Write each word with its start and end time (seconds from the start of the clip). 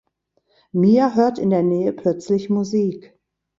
Mia 0.73 1.13
hört 1.13 1.37
in 1.37 1.51
der 1.51 1.61
Nähe 1.61 1.93
plötzlich 1.93 2.49
Musik. 2.49 3.19